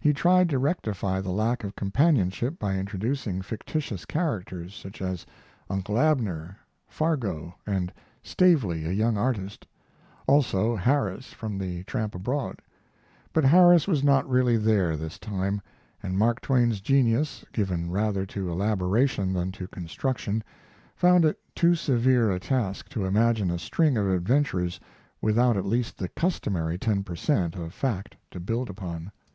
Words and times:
He 0.00 0.14
tried 0.14 0.48
to 0.48 0.58
rectify 0.58 1.20
the 1.20 1.28
lack 1.30 1.62
of 1.62 1.76
companionship 1.76 2.58
by 2.58 2.76
introducing 2.76 3.42
fictitious 3.42 4.06
characters, 4.06 4.74
such 4.74 5.02
as 5.02 5.26
Uncle 5.68 5.98
Abner, 5.98 6.56
Fargo, 6.88 7.54
and 7.66 7.92
Stavely, 8.22 8.86
a 8.86 8.92
young 8.92 9.18
artist; 9.18 9.66
also 10.26 10.74
Harris, 10.74 11.34
from 11.34 11.58
the 11.58 11.84
Tramp 11.84 12.14
Abroad; 12.14 12.62
but 13.34 13.44
Harris 13.44 13.86
was 13.86 14.02
not 14.02 14.26
really 14.26 14.56
there 14.56 14.96
this 14.96 15.18
time, 15.18 15.60
and 16.02 16.16
Mark 16.16 16.40
Twain's 16.40 16.80
genius, 16.80 17.44
given 17.52 17.90
rather 17.90 18.24
to 18.24 18.50
elaboration 18.50 19.34
than 19.34 19.52
to 19.52 19.68
construction, 19.68 20.42
found 20.96 21.26
it 21.26 21.38
too 21.54 21.74
severe 21.74 22.30
a 22.30 22.40
task 22.40 22.88
to 22.88 23.04
imagine 23.04 23.50
a 23.50 23.58
string 23.58 23.98
of 23.98 24.08
adventures 24.08 24.80
without 25.20 25.58
at 25.58 25.66
least 25.66 25.98
the 25.98 26.08
customary 26.08 26.78
ten 26.78 27.04
per 27.04 27.14
cent. 27.14 27.54
of 27.54 27.74
fact 27.74 28.16
to 28.30 28.40
build 28.40 28.70
upon. 28.70 29.12